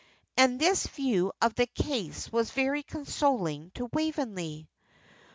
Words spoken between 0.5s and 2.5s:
this view of the case was